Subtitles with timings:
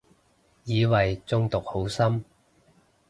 [0.63, 2.25] 以為中毒好深